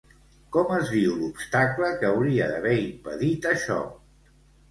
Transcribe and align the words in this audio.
Com 0.53 0.71
es 0.75 0.87
diu 0.93 1.11
l'obstacle 1.17 1.91
que 1.99 2.09
hauria 2.09 2.47
d'haver 2.53 2.73
impedit 2.87 3.47
això? 3.53 3.79